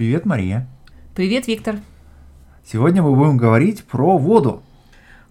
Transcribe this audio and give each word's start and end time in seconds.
Привет, 0.00 0.24
Мария. 0.24 0.66
Привет, 1.14 1.46
Виктор. 1.46 1.78
Сегодня 2.64 3.02
мы 3.02 3.14
будем 3.14 3.36
говорить 3.36 3.84
про 3.84 4.16
воду. 4.16 4.62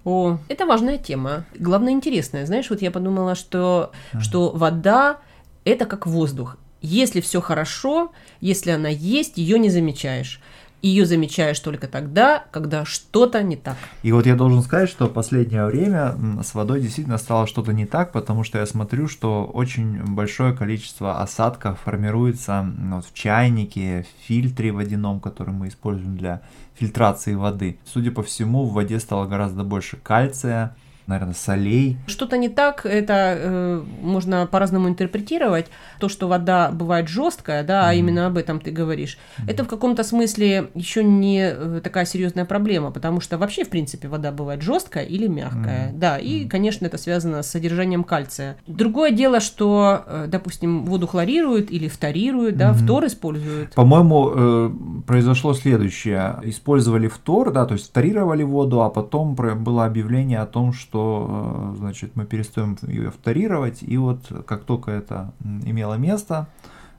О, 0.03 0.37
это 0.47 0.67
важная 0.67 0.99
тема. 0.99 1.45
Главное, 1.57 1.91
интересная. 1.91 2.45
Знаешь, 2.45 2.69
вот 2.69 2.79
я 2.83 2.91
подумала, 2.91 3.33
что, 3.33 3.91
mm. 4.13 4.19
что 4.19 4.51
вода– 4.51 5.17
это 5.65 5.87
как 5.87 6.05
воздух. 6.05 6.57
Если 6.83 7.19
все 7.19 7.41
хорошо, 7.41 8.11
если 8.41 8.69
она 8.69 8.89
есть, 8.89 9.39
ее 9.39 9.57
не 9.57 9.71
замечаешь 9.71 10.39
ее 10.81 11.05
замечаешь 11.05 11.59
только 11.59 11.87
тогда, 11.87 12.45
когда 12.51 12.85
что-то 12.85 13.43
не 13.43 13.55
так. 13.55 13.77
И 14.03 14.11
вот 14.11 14.25
я 14.25 14.35
должен 14.35 14.61
сказать, 14.61 14.89
что 14.89 15.07
последнее 15.07 15.65
время 15.65 16.15
с 16.43 16.53
водой 16.53 16.81
действительно 16.81 17.17
стало 17.17 17.47
что-то 17.47 17.73
не 17.73 17.85
так, 17.85 18.11
потому 18.11 18.43
что 18.43 18.59
я 18.59 18.65
смотрю, 18.65 19.07
что 19.07 19.45
очень 19.45 20.03
большое 20.03 20.53
количество 20.53 21.21
осадков 21.21 21.79
формируется 21.83 22.65
вот, 22.91 23.05
в 23.05 23.13
чайнике, 23.13 24.05
в 24.05 24.27
фильтре 24.27 24.71
водяном, 24.71 25.19
который 25.19 25.53
мы 25.53 25.67
используем 25.67 26.17
для 26.17 26.41
фильтрации 26.75 27.33
воды. 27.33 27.77
Судя 27.85 28.11
по 28.11 28.23
всему, 28.23 28.65
в 28.65 28.73
воде 28.73 28.99
стало 28.99 29.25
гораздо 29.25 29.63
больше 29.63 29.97
кальция, 29.97 30.75
наверное, 31.09 31.33
солей. 31.33 31.97
Что-то 32.07 32.37
не 32.37 32.49
так, 32.49 32.85
это 32.85 33.35
э, 33.37 33.83
можно 34.01 34.47
по-разному 34.47 34.87
интерпретировать. 34.87 35.65
То, 35.99 36.07
что 36.07 36.27
вода 36.27 36.71
бывает 36.71 37.07
жесткая, 37.07 37.63
да, 37.63 37.81
mm-hmm. 37.81 37.89
а 37.89 37.93
именно 37.95 38.27
об 38.27 38.37
этом 38.37 38.59
ты 38.59 38.71
говоришь, 38.71 39.17
mm-hmm. 39.17 39.51
это 39.51 39.63
в 39.63 39.67
каком-то 39.67 40.03
смысле 40.03 40.69
еще 40.75 41.03
не 41.03 41.51
э, 41.51 41.81
такая 41.83 42.05
серьезная 42.05 42.45
проблема, 42.45 42.91
потому 42.91 43.21
что 43.21 43.37
вообще, 43.37 43.65
в 43.65 43.69
принципе, 43.69 44.07
вода 44.07 44.31
бывает 44.31 44.61
жесткая 44.61 45.03
или 45.03 45.27
мягкая. 45.27 45.89
Mm-hmm. 45.89 45.97
Да, 45.97 46.17
и, 46.19 46.47
конечно, 46.47 46.85
это 46.85 46.97
связано 46.97 47.41
с 47.41 47.49
содержанием 47.49 48.03
кальция. 48.03 48.57
Другое 48.67 49.11
дело, 49.11 49.39
что, 49.39 50.03
э, 50.05 50.25
допустим, 50.27 50.85
воду 50.85 51.07
хлорируют 51.07 51.71
или 51.71 51.87
фторируют, 51.87 52.55
да, 52.55 52.69
mm-hmm. 52.69 52.83
фтор 52.83 53.05
используют. 53.07 53.73
По-моему, 53.73 54.31
э, 54.35 54.71
произошло 55.07 55.55
следующее. 55.55 56.39
Использовали 56.43 57.07
фтор, 57.07 57.51
да, 57.51 57.65
то 57.65 57.73
есть 57.73 57.87
фторировали 57.87 58.43
воду, 58.43 58.83
а 58.83 58.89
потом 58.91 59.33
было 59.33 59.85
объявление 59.85 60.39
о 60.39 60.45
том, 60.45 60.71
что 60.71 60.98
что, 60.99 61.71
э, 61.73 61.77
значит, 61.77 62.15
мы 62.15 62.25
перестаем 62.25 62.77
ее 62.81 63.09
вторировать, 63.09 63.83
и 63.83 63.97
вот 63.97 64.19
как 64.45 64.65
только 64.65 64.91
это 64.91 65.33
имело 65.65 65.93
место, 65.95 66.47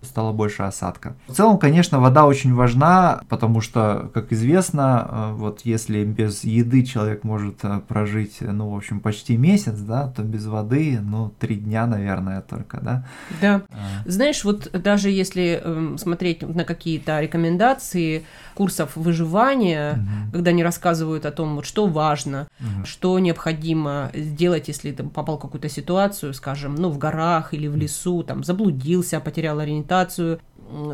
стало 0.03 0.33
больше 0.33 0.63
осадка. 0.63 1.15
В 1.27 1.35
целом, 1.35 1.59
конечно, 1.59 2.01
вода 2.01 2.27
очень 2.27 2.55
важна, 2.55 3.21
потому 3.29 3.61
что, 3.61 4.11
как 4.15 4.33
известно, 4.33 5.09
э, 5.11 5.33
вот 5.35 5.61
если 5.65 6.05
без 6.05 6.45
еды 6.45 6.85
человек 6.85 7.25
может 7.25 7.59
э, 7.63 7.81
прожить, 7.87 8.39
ну, 8.41 8.71
в 8.71 8.77
общем, 8.77 9.01
почти 9.01 9.37
месяц, 9.37 9.79
да, 9.79 10.09
то 10.09 10.23
без 10.23 10.47
воды, 10.47 10.99
ну, 11.03 11.33
три 11.39 11.57
дня, 11.57 11.87
наверное, 11.87 12.41
только, 12.41 12.81
да. 12.81 13.07
Да. 13.41 13.63
А. 13.71 14.09
Знаешь, 14.09 14.45
вот 14.45 14.71
даже 14.73 15.11
если 15.11 15.61
э, 15.63 15.97
смотреть 15.99 16.43
на 16.43 16.65
какие-то 16.65 17.21
рекомендации 17.21 18.25
курсов 18.55 18.97
выживания, 18.97 19.93
угу. 19.93 20.33
когда 20.33 20.51
они 20.51 20.65
рассказывают 20.65 21.27
о 21.27 21.31
том, 21.31 21.57
вот, 21.57 21.67
что 21.67 21.87
важно, 21.87 22.49
угу. 22.59 22.87
что 22.87 23.19
необходимо 23.19 24.11
сделать, 24.15 24.69
если 24.69 24.93
ты 24.93 25.03
попал 25.05 25.39
в 25.39 25.41
какую-то 25.41 25.69
ситуацию, 25.69 26.35
скажем, 26.35 26.75
ну, 26.75 26.91
в 26.91 26.99
горах 26.99 27.55
или 27.55 27.69
в 27.69 27.77
лесу, 27.77 28.23
там, 28.23 28.45
заблудился, 28.45 29.21
потерял 29.21 29.59
ориентацию, 29.59 29.90
документацию, 29.90 30.40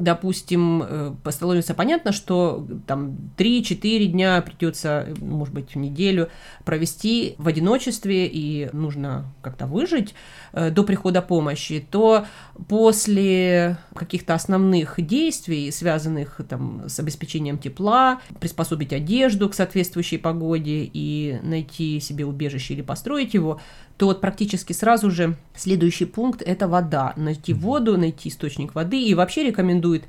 допустим, 0.01 0.83
э, 0.83 1.13
становится 1.31 1.75
понятно, 1.75 2.13
что 2.13 2.67
там 2.87 3.17
3-4 3.37 4.07
дня 4.07 4.41
придется, 4.43 5.09
может 5.21 5.55
быть, 5.55 5.75
в 5.75 5.77
неделю 5.77 6.29
провести 6.65 7.35
в 7.39 7.49
одиночестве 7.49 8.27
и 8.27 8.69
нужно 8.73 9.27
как-то 9.43 9.67
выжить 9.67 10.15
э, 10.53 10.71
до 10.71 10.83
прихода 10.85 11.23
помощи, 11.23 11.85
то 11.91 12.27
после 12.69 13.77
каких-то 13.95 14.35
основных 14.35 14.95
действий, 14.99 15.71
связанных 15.71 16.41
там, 16.49 16.89
с 16.89 16.99
обеспечением 16.99 17.59
тепла, 17.59 18.21
приспособить 18.41 18.93
одежду 18.93 19.49
к 19.49 19.55
соответствующей 19.55 20.19
погоде 20.19 20.89
и 20.93 21.39
найти 21.43 22.01
себе 22.01 22.25
убежище 22.25 22.75
или 22.75 22.83
построить 22.83 23.35
его, 23.35 23.61
то 23.97 24.07
вот 24.07 24.21
практически 24.21 24.73
сразу 24.73 25.11
же 25.11 25.37
следующий 25.55 26.05
пункт– 26.05 26.43
это 26.47 26.69
вода. 26.69 27.15
Найти 27.17 27.55
воду, 27.55 27.97
найти 27.97 28.29
источник 28.29 28.75
воды. 28.75 29.03
И 29.03 29.15
вообще 29.15 29.45
рекомендует 29.67 30.05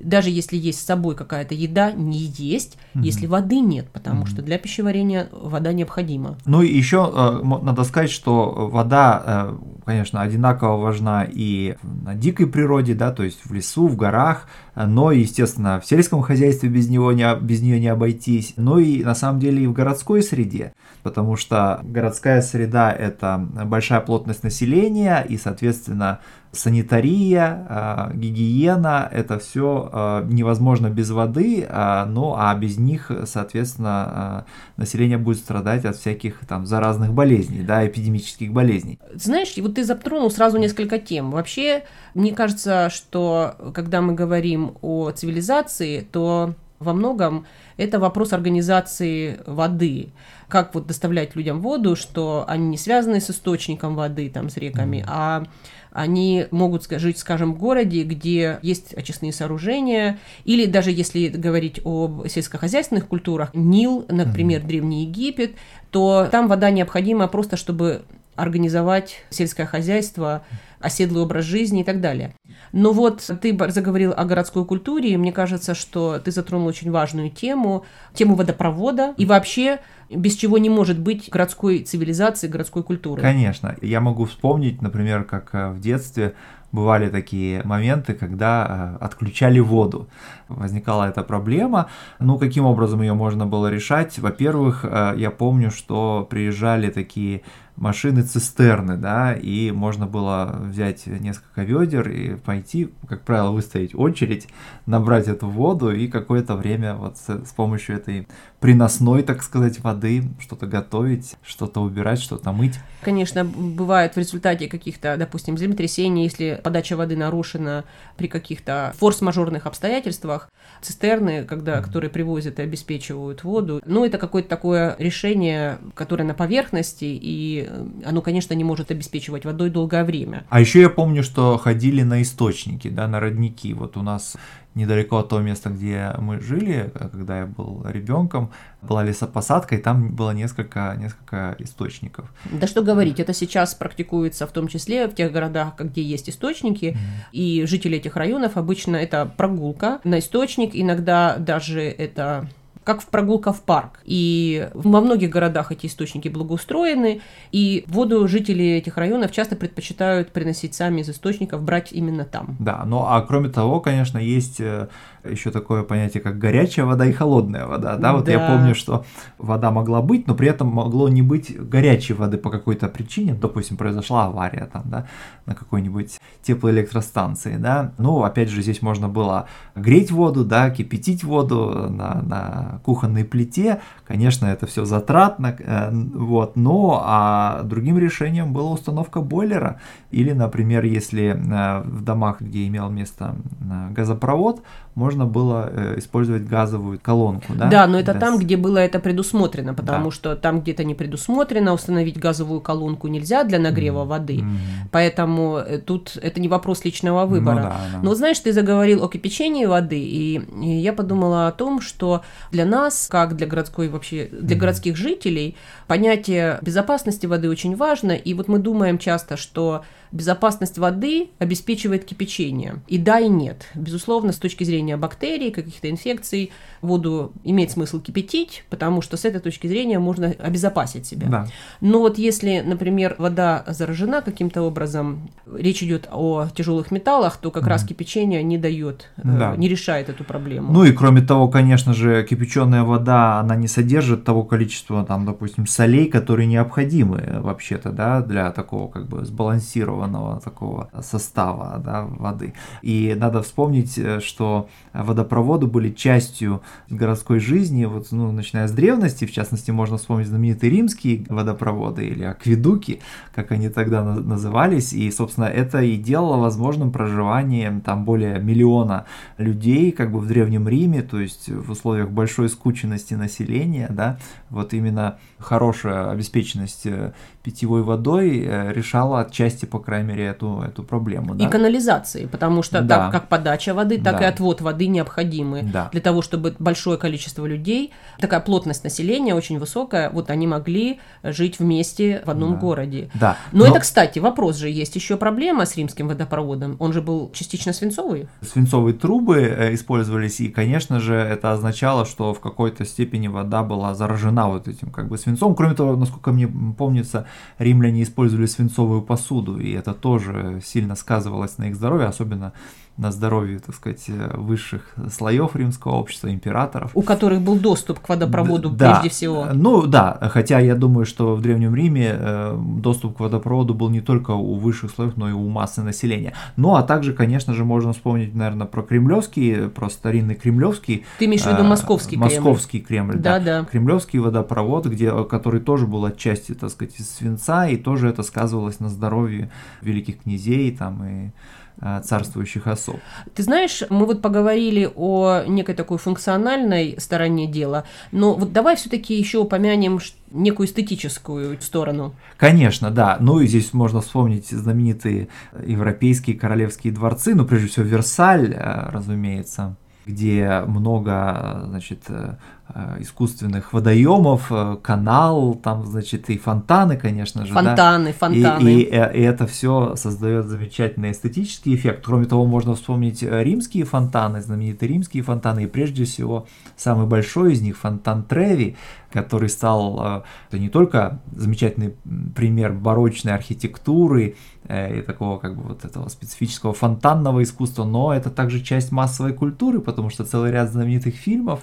даже 0.00 0.30
если 0.30 0.56
есть 0.56 0.80
с 0.80 0.84
собой 0.84 1.14
какая-то 1.16 1.54
еда, 1.54 1.92
не 1.92 2.18
есть, 2.18 2.78
угу. 2.94 3.04
если 3.04 3.26
воды 3.26 3.60
нет, 3.60 3.88
потому 3.92 4.20
угу. 4.20 4.28
что 4.28 4.42
для 4.42 4.58
пищеварения 4.58 5.28
вода 5.32 5.72
необходима. 5.72 6.38
Ну 6.46 6.62
и 6.62 6.72
еще 6.72 7.10
э, 7.12 7.44
надо 7.44 7.84
сказать, 7.84 8.10
что 8.10 8.68
вода, 8.70 9.22
э, 9.26 9.56
конечно, 9.84 10.20
одинаково 10.22 10.76
важна 10.76 11.26
и 11.28 11.76
на 11.82 12.14
дикой 12.14 12.46
природе, 12.46 12.94
да, 12.94 13.10
то 13.10 13.24
есть 13.24 13.40
в 13.44 13.52
лесу, 13.52 13.88
в 13.88 13.96
горах, 13.96 14.48
но, 14.76 15.10
естественно, 15.10 15.80
в 15.80 15.86
сельском 15.86 16.22
хозяйстве 16.22 16.68
без, 16.68 16.88
него 16.88 17.10
не, 17.12 17.34
без 17.36 17.60
нее 17.60 17.80
не 17.80 17.88
обойтись, 17.88 18.54
но 18.56 18.78
и 18.78 19.02
на 19.02 19.16
самом 19.16 19.40
деле 19.40 19.64
и 19.64 19.66
в 19.66 19.72
городской 19.72 20.22
среде, 20.22 20.72
потому 21.02 21.36
что 21.36 21.80
городская 21.82 22.42
среда– 22.42 22.92
это 22.98 23.38
большая 23.64 24.00
плотность 24.00 24.44
населения 24.44 25.26
и, 25.28 25.36
соответственно, 25.36 26.20
санитария, 26.52 27.66
а, 27.68 28.12
гигиена– 28.14 29.08
это 29.12 29.38
все 29.38 29.88
а, 29.92 30.24
невозможно 30.24 30.90
без 30.90 31.10
воды, 31.10 31.66
а, 31.68 32.06
ну 32.06 32.34
а 32.36 32.54
без 32.54 32.78
них, 32.78 33.10
соответственно, 33.26 34.46
население 34.76 35.18
будет 35.18 35.38
страдать 35.38 35.84
от 35.84 35.96
всяких 35.96 36.46
там 36.46 36.66
заразных 36.66 37.12
болезней, 37.12 37.62
да, 37.62 37.86
эпидемических 37.86 38.52
болезней. 38.52 38.98
Знаешь, 39.14 39.54
вот 39.56 39.74
ты 39.74 39.84
затронул 39.84 40.30
сразу 40.30 40.58
несколько 40.58 40.98
тем. 40.98 41.30
Вообще, 41.30 41.84
мне 42.14 42.32
кажется, 42.32 42.90
что 42.90 43.54
когда 43.74 44.00
мы 44.00 44.14
говорим 44.14 44.76
о 44.82 45.10
цивилизации, 45.10 46.00
то 46.00 46.54
во 46.78 46.92
многом 46.92 47.46
это 47.76 47.98
вопрос 47.98 48.32
организации 48.32 49.40
воды. 49.46 50.08
Как 50.48 50.74
вот 50.74 50.86
доставлять 50.86 51.36
людям 51.36 51.60
воду, 51.60 51.96
что 51.96 52.44
они 52.48 52.68
не 52.68 52.76
связаны 52.78 53.20
с 53.20 53.30
источником 53.30 53.94
воды, 53.94 54.30
там, 54.30 54.48
с 54.48 54.56
реками, 54.56 54.98
mm-hmm. 54.98 55.08
а 55.08 55.44
они 55.92 56.46
могут 56.50 56.88
жить, 56.88 57.18
скажем, 57.18 57.54
в 57.54 57.58
городе, 57.58 58.02
где 58.04 58.58
есть 58.62 58.94
очистные 58.94 59.32
сооружения, 59.32 60.18
или 60.44 60.66
даже 60.66 60.90
если 60.90 61.28
говорить 61.28 61.80
о 61.84 62.24
сельскохозяйственных 62.28 63.08
культурах, 63.08 63.50
Нил, 63.54 64.06
например, 64.08 64.60
mm-hmm. 64.60 64.66
Древний 64.66 65.04
Египет, 65.04 65.52
то 65.90 66.28
там 66.30 66.48
вода 66.48 66.70
необходима 66.70 67.26
просто, 67.28 67.56
чтобы 67.56 68.02
организовать 68.36 69.16
сельское 69.30 69.66
хозяйство, 69.66 70.44
оседлый 70.80 71.22
образ 71.22 71.44
жизни 71.44 71.80
и 71.80 71.84
так 71.84 72.00
далее. 72.00 72.34
Но 72.72 72.92
вот 72.92 73.30
ты 73.40 73.56
заговорил 73.70 74.12
о 74.16 74.24
городской 74.24 74.64
культуре, 74.64 75.12
и 75.12 75.16
мне 75.16 75.32
кажется, 75.32 75.74
что 75.74 76.18
ты 76.18 76.30
затронул 76.30 76.66
очень 76.66 76.90
важную 76.90 77.30
тему, 77.30 77.84
тему 78.14 78.34
водопровода 78.34 79.14
и 79.16 79.26
вообще 79.26 79.80
без 80.10 80.34
чего 80.36 80.58
не 80.58 80.70
может 80.70 80.98
быть 80.98 81.28
городской 81.28 81.80
цивилизации, 81.80 82.48
городской 82.48 82.82
культуры. 82.82 83.20
Конечно. 83.20 83.76
Я 83.82 84.00
могу 84.00 84.24
вспомнить, 84.24 84.80
например, 84.80 85.24
как 85.24 85.50
э, 85.52 85.70
в 85.70 85.80
детстве 85.80 86.34
бывали 86.72 87.08
такие 87.08 87.62
моменты, 87.64 88.14
когда 88.14 88.96
э, 89.00 89.04
отключали 89.04 89.58
воду. 89.60 90.08
Возникала 90.48 91.08
эта 91.08 91.22
проблема. 91.22 91.88
Ну, 92.18 92.38
каким 92.38 92.64
образом 92.64 93.02
ее 93.02 93.14
можно 93.14 93.46
было 93.46 93.70
решать? 93.70 94.18
Во-первых, 94.18 94.84
э, 94.84 95.14
я 95.16 95.30
помню, 95.30 95.70
что 95.70 96.26
приезжали 96.28 96.90
такие 96.90 97.42
машины-цистерны, 97.78 98.96
да, 98.96 99.32
и 99.32 99.70
можно 99.70 100.06
было 100.06 100.58
взять 100.64 101.06
несколько 101.06 101.62
ведер 101.62 102.08
и 102.08 102.36
пойти, 102.36 102.92
как 103.08 103.22
правило, 103.22 103.52
выстоять 103.52 103.94
очередь, 103.94 104.48
набрать 104.86 105.28
эту 105.28 105.48
воду 105.48 105.92
и 105.92 106.08
какое-то 106.08 106.56
время 106.56 106.94
вот 106.94 107.16
с, 107.18 107.46
с 107.46 107.52
помощью 107.52 107.96
этой 107.96 108.26
приносной, 108.60 109.22
так 109.22 109.42
сказать, 109.42 109.80
воды 109.80 110.24
что-то 110.40 110.66
готовить, 110.66 111.36
что-то 111.44 111.80
убирать, 111.80 112.20
что-то 112.20 112.52
мыть. 112.52 112.74
Конечно, 113.02 113.44
бывает 113.44 114.16
в 114.16 114.18
результате 114.18 114.68
каких-то, 114.68 115.16
допустим, 115.16 115.56
землетрясений, 115.56 116.24
если 116.24 116.57
подача 116.62 116.96
воды 116.96 117.16
нарушена 117.16 117.84
при 118.16 118.28
каких-то 118.28 118.92
форс-мажорных 118.98 119.66
обстоятельствах, 119.66 120.50
цистерны, 120.80 121.44
когда, 121.44 121.80
которые 121.80 122.10
привозят 122.10 122.58
и 122.58 122.62
обеспечивают 122.62 123.44
воду, 123.44 123.80
ну, 123.84 124.04
это 124.04 124.18
какое-то 124.18 124.48
такое 124.48 124.96
решение, 124.98 125.78
которое 125.94 126.24
на 126.24 126.34
поверхности, 126.34 127.04
и 127.04 127.66
э, 127.68 127.86
оно, 128.04 128.22
конечно, 128.22 128.54
не 128.54 128.64
может 128.64 128.90
обеспечивать 128.90 129.44
водой 129.44 129.70
долгое 129.70 130.04
время. 130.04 130.44
А 130.48 130.60
еще 130.60 130.80
я 130.80 130.90
помню, 130.90 131.22
что 131.22 131.58
ходили 131.58 132.02
на 132.02 132.22
источники, 132.22 132.88
да, 132.88 133.08
на 133.08 133.20
родники. 133.20 133.74
Вот 133.74 133.96
у 133.96 134.02
нас 134.02 134.36
недалеко 134.78 135.18
от 135.18 135.28
того 135.28 135.42
места, 135.42 135.70
где 135.70 136.14
мы 136.18 136.40
жили, 136.40 136.90
когда 136.94 137.40
я 137.40 137.46
был 137.46 137.84
ребенком, 137.84 138.50
была 138.80 139.02
лесопосадка, 139.04 139.74
и 139.74 139.78
там 139.78 140.14
было 140.14 140.30
несколько, 140.30 140.94
несколько 140.96 141.56
источников. 141.58 142.32
Да 142.50 142.66
что 142.66 142.82
говорить, 142.82 143.18
это 143.18 143.34
сейчас 143.34 143.74
практикуется 143.74 144.46
в 144.46 144.52
том 144.52 144.68
числе 144.68 145.08
в 145.08 145.14
тех 145.14 145.32
городах, 145.32 145.74
где 145.78 146.02
есть 146.02 146.30
источники, 146.30 146.84
mm-hmm. 146.84 147.32
и 147.32 147.64
жители 147.66 147.98
этих 147.98 148.16
районов 148.16 148.56
обычно 148.56 148.96
это 148.96 149.26
прогулка 149.26 150.00
на 150.04 150.20
источник, 150.20 150.70
иногда 150.74 151.36
даже 151.38 151.82
это 151.82 152.48
как 152.88 153.02
в 153.02 153.06
прогулка 153.08 153.52
в 153.52 153.60
парк. 153.60 154.00
И 154.06 154.70
во 154.72 155.02
многих 155.02 155.28
городах 155.28 155.72
эти 155.72 155.84
источники 155.84 156.28
благоустроены, 156.28 157.20
и 157.52 157.84
воду 157.86 158.26
жители 158.26 158.64
этих 158.64 158.96
районов 158.96 159.30
часто 159.30 159.56
предпочитают 159.56 160.32
приносить 160.32 160.74
сами 160.74 161.02
из 161.02 161.10
источников, 161.10 161.62
брать 161.62 161.92
именно 161.92 162.24
там. 162.24 162.56
Да, 162.58 162.84
ну 162.86 163.04
а 163.06 163.20
кроме 163.20 163.50
того, 163.50 163.80
конечно, 163.80 164.16
есть 164.16 164.58
э, 164.60 164.88
еще 165.30 165.50
такое 165.50 165.82
понятие, 165.82 166.22
как 166.22 166.38
горячая 166.38 166.86
вода 166.86 167.06
и 167.06 167.12
холодная 167.12 167.66
вода. 167.66 167.96
Да, 167.96 168.12
вот 168.12 168.24
да. 168.24 168.32
я 168.32 168.38
помню, 168.38 168.74
что 168.74 169.04
вода 169.38 169.70
могла 169.70 170.02
быть, 170.02 170.26
но 170.26 170.34
при 170.34 170.48
этом 170.48 170.68
могло 170.68 171.08
не 171.08 171.22
быть 171.22 171.56
горячей 171.58 172.14
воды 172.14 172.38
по 172.38 172.50
какой-то 172.50 172.88
причине. 172.88 173.34
Допустим, 173.34 173.76
произошла 173.76 174.26
авария 174.26 174.68
там, 174.72 174.82
да, 174.86 175.06
на 175.46 175.54
какой-нибудь 175.54 176.18
теплоэлектростанции, 176.42 177.56
да. 177.56 177.92
Ну, 177.98 178.22
опять 178.22 178.48
же, 178.48 178.62
здесь 178.62 178.82
можно 178.82 179.08
было 179.08 179.48
греть 179.74 180.10
воду, 180.10 180.44
да, 180.44 180.70
кипятить 180.70 181.24
воду 181.24 181.88
на, 181.90 182.22
на 182.22 182.80
кухонной 182.84 183.24
плите. 183.24 183.80
Конечно, 184.06 184.46
это 184.46 184.66
все 184.66 184.84
затратно, 184.84 185.56
э, 185.58 185.90
вот, 185.92 186.56
но 186.56 187.02
а 187.04 187.62
другим 187.64 187.98
решением 187.98 188.52
была 188.52 188.72
установка 188.72 189.20
бойлера. 189.20 189.80
Или, 190.10 190.32
например, 190.32 190.84
если 190.84 191.28
э, 191.28 191.82
в 191.82 192.02
домах, 192.02 192.40
где 192.40 192.66
имел 192.66 192.90
место 192.90 193.36
э, 193.60 193.92
газопровод, 193.92 194.62
можно 194.94 195.17
было 195.26 195.70
э, 195.70 195.98
использовать 195.98 196.44
газовую 196.44 196.98
колонку. 197.00 197.54
Да, 197.54 197.68
да 197.68 197.86
но 197.86 197.98
это 197.98 198.14
да. 198.14 198.20
там, 198.20 198.38
где 198.38 198.56
было 198.56 198.78
это 198.78 198.98
предусмотрено, 199.00 199.74
потому 199.74 200.06
да. 200.06 200.10
что 200.10 200.36
там 200.36 200.60
где-то 200.60 200.84
не 200.84 200.94
предусмотрено, 200.94 201.72
установить 201.72 202.18
газовую 202.18 202.60
колонку 202.60 203.08
нельзя 203.08 203.44
для 203.44 203.58
нагрева 203.58 204.02
mm-hmm. 204.02 204.06
воды. 204.06 204.36
Mm-hmm. 204.38 204.88
Поэтому 204.90 205.56
э, 205.58 205.78
тут 205.78 206.16
это 206.20 206.40
не 206.40 206.48
вопрос 206.48 206.84
личного 206.84 207.26
выбора. 207.26 207.54
Ну, 207.54 207.62
да, 207.62 207.76
да. 207.92 207.98
Но 208.02 208.14
знаешь, 208.14 208.38
ты 208.38 208.52
заговорил 208.52 209.04
о 209.04 209.08
кипячении 209.08 209.66
воды, 209.66 210.00
и, 210.00 210.40
и 210.62 210.70
я 210.80 210.92
подумала 210.92 211.48
о 211.48 211.52
том, 211.52 211.80
что 211.80 212.22
для 212.52 212.64
нас, 212.64 213.08
как 213.10 213.36
для 213.36 213.46
городской 213.46 213.88
вообще, 213.88 214.28
для 214.30 214.56
mm-hmm. 214.56 214.60
городских 214.60 214.96
жителей, 214.96 215.56
понятие 215.86 216.58
безопасности 216.62 217.26
воды 217.26 217.48
очень 217.48 217.76
важно. 217.76 218.12
И 218.12 218.34
вот 218.34 218.48
мы 218.48 218.58
думаем 218.58 218.98
часто, 218.98 219.36
что 219.36 219.82
безопасность 220.12 220.78
воды 220.78 221.30
обеспечивает 221.38 222.04
кипячение. 222.04 222.76
И 222.86 222.98
да, 222.98 223.20
и 223.20 223.28
нет. 223.28 223.68
Безусловно, 223.74 224.32
с 224.32 224.38
точки 224.38 224.64
зрения 224.64 224.96
бактерий, 224.96 225.50
каких-то 225.50 225.90
инфекций, 225.90 226.50
воду 226.80 227.32
имеет 227.44 227.70
смысл 227.70 228.00
кипятить, 228.00 228.64
потому 228.70 229.02
что 229.02 229.16
с 229.16 229.24
этой 229.24 229.40
точки 229.40 229.66
зрения 229.66 229.98
можно 229.98 230.28
обезопасить 230.38 231.06
себя. 231.06 231.28
Да. 231.28 231.46
Но 231.80 232.00
вот 232.00 232.18
если, 232.18 232.62
например, 232.64 233.16
вода 233.18 233.64
заражена 233.66 234.22
каким-то 234.22 234.62
образом, 234.62 235.30
речь 235.52 235.82
идет 235.82 236.08
о 236.10 236.48
тяжелых 236.54 236.90
металлах, 236.90 237.36
то 237.36 237.50
как 237.50 237.64
mm. 237.64 237.68
раз 237.68 237.84
кипячение 237.84 238.42
не 238.42 238.58
дает, 238.58 239.10
э, 239.16 239.22
да. 239.24 239.56
не 239.56 239.68
решает 239.68 240.08
эту 240.08 240.24
проблему. 240.24 240.72
Ну 240.72 240.84
и 240.84 240.92
кроме 240.92 241.20
того, 241.20 241.48
конечно 241.48 241.92
же, 241.92 242.24
кипяченая 242.24 242.84
вода, 242.84 243.40
она 243.40 243.56
не 243.56 243.68
содержит 243.68 244.24
того 244.24 244.44
количества, 244.44 245.04
там, 245.04 245.26
допустим, 245.26 245.66
солей, 245.66 246.06
которые 246.06 246.46
необходимы 246.46 247.40
вообще-то, 247.40 247.90
да, 247.90 248.22
для 248.22 248.50
такого 248.52 248.88
как 248.88 249.06
бы 249.06 249.24
сбалансированного 249.24 249.97
сбалансированного 249.98 250.40
такого 250.40 250.88
состава 251.02 251.80
да, 251.84 252.04
воды. 252.04 252.54
И 252.82 253.16
надо 253.18 253.42
вспомнить, 253.42 253.98
э, 253.98 254.20
что 254.20 254.68
водопроводы 254.92 255.66
были 255.66 255.90
частью 255.90 256.62
городской 256.90 257.40
жизни, 257.40 257.84
вот, 257.84 258.08
ну, 258.10 258.32
начиная 258.32 258.68
с 258.68 258.72
древности, 258.72 259.26
в 259.26 259.32
частности, 259.32 259.70
можно 259.70 259.96
вспомнить 259.96 260.28
знаменитые 260.28 260.70
римские 260.70 261.24
водопроводы 261.28 262.06
или 262.06 262.24
акведуки, 262.24 263.00
как 263.34 263.52
они 263.52 263.68
тогда 263.68 264.02
назывались, 264.02 264.92
и, 264.92 265.10
собственно, 265.10 265.46
это 265.46 265.82
и 265.82 265.96
делало 265.96 266.36
возможным 266.40 266.92
проживание 266.92 267.80
там 267.84 268.04
более 268.04 268.38
миллиона 268.40 269.04
людей, 269.38 269.92
как 269.92 270.12
бы 270.12 270.20
в 270.20 270.26
Древнем 270.26 270.68
Риме, 270.68 271.02
то 271.02 271.20
есть 271.20 271.48
в 271.48 271.70
условиях 271.70 272.10
большой 272.10 272.48
скученности 272.48 273.14
населения, 273.14 273.88
да, 273.90 274.18
вот 274.50 274.74
именно 274.74 275.18
хорошая 275.38 276.10
обеспеченность 276.10 276.86
э, 276.86 277.12
питьевой 277.42 277.82
водой 277.82 278.40
э, 278.40 278.72
решала 278.72 279.20
отчасти, 279.20 279.64
по 279.64 279.78
крайней 279.88 280.08
мере, 280.08 280.26
эту, 280.26 280.60
эту 280.60 280.82
проблему. 280.82 281.34
Да? 281.34 281.46
И 281.46 281.48
канализации, 281.48 282.26
потому 282.26 282.62
что 282.62 282.82
да. 282.82 282.96
так 282.96 283.12
как 283.12 283.28
подача 283.28 283.72
воды, 283.72 283.98
так 283.98 284.18
да. 284.18 284.24
и 284.24 284.26
отвод 284.26 284.60
воды 284.60 284.86
необходимы 284.86 285.62
да. 285.62 285.88
для 285.92 286.02
того, 286.02 286.20
чтобы 286.20 286.54
большое 286.58 286.98
количество 286.98 287.46
людей, 287.46 287.94
такая 288.18 288.40
плотность 288.40 288.84
населения 288.84 289.34
очень 289.34 289.58
высокая, 289.58 290.10
вот 290.10 290.28
они 290.28 290.46
могли 290.46 291.00
жить 291.22 291.58
вместе 291.58 292.22
в 292.26 292.28
одном 292.28 292.52
да. 292.52 292.56
городе. 292.58 293.10
Да. 293.14 293.38
Но, 293.52 293.64
Но 293.64 293.70
это, 293.70 293.80
кстати, 293.80 294.18
вопрос 294.18 294.56
же 294.56 294.68
есть 294.68 294.94
еще 294.94 295.16
проблема 295.16 295.64
с 295.64 295.74
римским 295.74 296.08
водопроводом. 296.08 296.76
Он 296.80 296.92
же 296.92 297.00
был 297.00 297.30
частично 297.32 297.72
свинцовый. 297.72 298.28
Свинцовые 298.42 298.94
трубы 298.94 299.38
э, 299.38 299.72
использовались, 299.72 300.40
и, 300.40 300.48
конечно 300.48 301.00
же, 301.00 301.14
это 301.14 301.52
означало, 301.52 302.04
что 302.04 302.34
в 302.34 302.40
какой-то 302.40 302.84
степени 302.84 303.28
вода 303.28 303.62
была 303.62 303.94
заражена 303.94 304.48
вот 304.48 304.68
этим 304.68 304.90
как 304.90 305.08
бы 305.08 305.16
свинцом. 305.16 305.54
Кроме 305.54 305.74
того, 305.74 305.96
насколько 305.96 306.30
мне 306.30 306.46
помнится, 306.46 307.26
римляне 307.58 308.02
использовали 308.02 308.44
свинцовую 308.44 309.00
посуду, 309.00 309.58
и 309.58 309.77
это 309.78 309.94
тоже 309.94 310.60
сильно 310.64 310.94
сказывалось 310.94 311.58
на 311.58 311.68
их 311.68 311.76
здоровье, 311.76 312.06
особенно 312.06 312.52
на 312.98 313.12
здоровье, 313.12 313.60
так 313.60 313.74
сказать, 313.74 314.04
высших 314.34 314.94
слоев 315.10 315.54
римского 315.54 315.92
общества, 315.92 316.32
императоров. 316.32 316.90
У 316.94 317.02
которых 317.02 317.40
был 317.40 317.56
доступ 317.56 318.00
к 318.00 318.08
водопроводу 318.08 318.70
да, 318.70 318.94
прежде 318.94 319.10
всего. 319.10 319.46
Ну 319.52 319.86
да, 319.86 320.18
хотя 320.32 320.58
я 320.58 320.74
думаю, 320.74 321.06
что 321.06 321.36
в 321.36 321.40
Древнем 321.40 321.74
Риме 321.74 322.10
э, 322.12 322.58
доступ 322.58 323.16
к 323.16 323.20
водопроводу 323.20 323.72
был 323.72 323.88
не 323.88 324.00
только 324.00 324.32
у 324.32 324.56
высших 324.56 324.90
слоев, 324.90 325.16
но 325.16 325.28
и 325.28 325.32
у 325.32 325.48
массы 325.48 325.82
населения. 325.82 326.34
Ну 326.56 326.74
а 326.74 326.82
также, 326.82 327.12
конечно 327.12 327.54
же, 327.54 327.64
можно 327.64 327.92
вспомнить, 327.92 328.34
наверное, 328.34 328.66
про 328.66 328.82
кремлевский, 328.82 329.68
про 329.68 329.88
старинный 329.90 330.34
кремлевский. 330.34 331.04
Ты 331.20 331.26
имеешь 331.26 331.42
в 331.42 331.46
виду 331.46 331.62
московский 331.62 332.16
Кремль? 332.16 332.34
Московский 332.34 332.80
Кремль, 332.80 333.16
да. 333.18 333.38
да. 333.38 333.64
Кремлевский 333.64 334.18
водопровод, 334.18 334.86
где, 334.86 335.12
который 335.24 335.60
тоже 335.60 335.86
был 335.86 336.04
отчасти, 336.04 336.52
так 336.52 336.70
сказать, 336.70 336.98
из 336.98 337.08
свинца, 337.08 337.68
и 337.68 337.76
тоже 337.76 338.08
это 338.08 338.24
сказывалось 338.24 338.80
на 338.80 338.88
здоровье 338.88 339.50
великих 339.82 340.22
князей 340.22 340.76
там 340.76 341.04
и 341.04 341.30
Э, 341.67 341.67
царствующих 341.80 342.66
особ. 342.66 342.96
Ты 343.34 343.42
знаешь, 343.42 343.82
мы 343.88 344.06
вот 344.06 344.22
поговорили 344.22 344.90
о 344.94 345.44
некой 345.46 345.74
такой 345.74 345.98
функциональной 345.98 346.96
стороне 346.98 347.46
дела, 347.46 347.84
но 348.12 348.34
вот 348.34 348.52
давай 348.52 348.76
все-таки 348.76 349.14
еще 349.14 349.38
упомянем 349.38 350.00
некую 350.30 350.66
эстетическую 350.66 351.60
сторону. 351.60 352.14
Конечно, 352.36 352.90
да. 352.90 353.16
Ну 353.20 353.40
и 353.40 353.46
здесь 353.46 353.72
можно 353.72 354.00
вспомнить 354.00 354.48
знаменитые 354.48 355.28
европейские 355.64 356.38
королевские 356.38 356.92
дворцы, 356.92 357.34
ну 357.34 357.44
прежде 357.44 357.68
всего 357.68 357.86
Версаль, 357.86 358.52
э, 358.52 358.90
разумеется, 358.90 359.76
где 360.08 360.62
много, 360.66 361.62
значит, 361.66 362.04
э, 362.08 362.36
Э, 362.74 362.96
искусственных 363.00 363.72
водоемов, 363.72 364.48
э, 364.52 364.76
канал, 364.82 365.54
там, 365.54 365.86
значит, 365.86 366.28
и 366.28 366.36
фонтаны, 366.36 366.98
конечно 366.98 367.46
же. 367.46 367.54
Фонтаны, 367.54 368.10
да? 368.10 368.12
фонтаны. 368.12 368.68
И, 368.68 368.82
и, 368.82 368.88
и 368.88 369.22
это 369.22 369.46
все 369.46 369.96
создает 369.96 370.44
замечательный 370.48 371.12
эстетический 371.12 371.74
эффект. 371.74 372.04
Кроме 372.04 372.26
того, 372.26 372.44
можно 372.44 372.74
вспомнить 372.74 373.22
римские 373.22 373.84
фонтаны, 373.84 374.42
знаменитые 374.42 374.90
римские 374.90 375.22
фонтаны, 375.22 375.64
и 375.64 375.66
прежде 375.66 376.04
всего 376.04 376.46
самый 376.76 377.06
большой 377.06 377.54
из 377.54 377.62
них 377.62 377.78
фонтан 377.78 378.22
Треви, 378.22 378.76
который 379.10 379.48
стал 379.48 380.24
это 380.50 380.58
не 380.58 380.68
только 380.68 381.20
замечательный 381.34 381.94
пример 382.36 382.74
барочной 382.74 383.32
архитектуры 383.32 384.36
и 384.68 385.02
такого 385.02 385.38
как 385.38 385.56
бы 385.56 385.62
вот 385.62 385.84
этого 385.84 386.08
специфического 386.08 386.74
фонтанного 386.74 387.42
искусства, 387.42 387.84
но 387.84 388.12
это 388.12 388.30
также 388.30 388.60
часть 388.60 388.92
массовой 388.92 389.32
культуры, 389.32 389.80
потому 389.80 390.10
что 390.10 390.24
целый 390.24 390.50
ряд 390.50 390.70
знаменитых 390.70 391.14
фильмов 391.14 391.60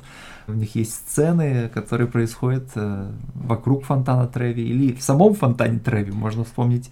у 0.48 0.54
них 0.54 0.76
есть 0.76 0.94
сцены, 0.94 1.70
которые 1.70 2.08
происходят 2.08 2.70
э, 2.76 3.12
вокруг 3.36 3.86
фонтана 3.86 4.28
Треви 4.28 4.64
или 4.64 4.94
в 4.94 5.02
самом 5.02 5.36
фонтане 5.36 5.80
Треви. 5.80 6.12
Можно 6.12 6.44
вспомнить 6.44 6.90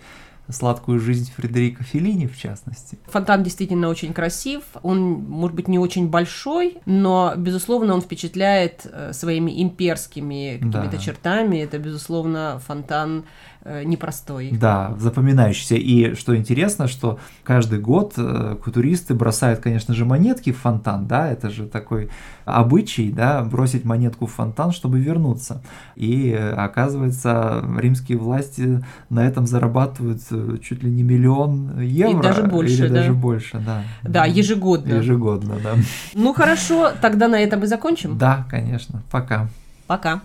сладкую 0.49 0.99
жизнь 0.99 1.31
Фредерика 1.35 1.83
Феллини, 1.83 2.27
в 2.27 2.37
частности. 2.37 2.99
Фонтан 3.07 3.43
действительно 3.43 3.87
очень 3.87 4.13
красив. 4.13 4.63
Он, 4.81 4.99
может 4.99 5.55
быть, 5.55 5.67
не 5.67 5.79
очень 5.79 6.09
большой, 6.09 6.77
но, 6.85 7.33
безусловно, 7.37 7.93
он 7.93 8.01
впечатляет 8.01 8.85
э, 8.85 9.13
своими 9.13 9.63
имперскими 9.63 10.57
какими-то 10.61 10.91
да. 10.91 10.97
чертами. 10.97 11.57
Это, 11.57 11.79
безусловно, 11.79 12.61
фонтан 12.67 13.23
Э, 13.23 13.52
непростой. 13.65 14.51
Да, 14.51 14.95
запоминающийся. 14.99 15.75
И 15.75 16.15
что 16.15 16.35
интересно, 16.35 16.87
что 16.87 17.19
каждый 17.43 17.79
год 17.79 18.13
э, 18.17 18.57
культуристы 18.61 19.13
бросают, 19.13 19.61
конечно 19.61 19.93
же, 19.93 20.05
монетки 20.05 20.51
в 20.51 20.57
фонтан, 20.57 21.07
да, 21.07 21.31
это 21.31 21.49
же 21.49 21.67
такой 21.67 22.09
обычай, 22.45 23.11
да, 23.11 23.41
бросить 23.43 23.85
монетку 23.85 24.25
в 24.25 24.33
фонтан, 24.33 24.71
чтобы 24.71 24.99
вернуться. 24.99 25.61
И 25.95 26.31
э, 26.31 26.53
оказывается, 26.53 27.63
римские 27.77 28.17
власти 28.17 28.83
на 29.09 29.25
этом 29.25 29.47
зарабатывают 29.47 30.21
чуть 30.61 30.83
ли 30.83 30.91
не 30.91 31.03
миллион 31.03 31.79
евро. 31.79 32.19
И 32.19 32.21
даже 32.21 32.43
больше, 32.43 32.73
или 32.73 32.87
да. 32.87 32.93
даже 32.95 33.13
больше, 33.13 33.59
да. 33.65 33.83
Да, 34.03 34.25
ежегодно. 34.25 34.95
Ежегодно, 34.95 35.55
да. 35.63 35.75
Ну 36.13 36.33
хорошо, 36.33 36.91
тогда 37.01 37.27
на 37.27 37.39
этом 37.39 37.63
и 37.63 37.67
закончим. 37.67 38.17
Да, 38.17 38.45
конечно. 38.49 39.01
Пока. 39.09 39.47
Пока. 39.87 40.21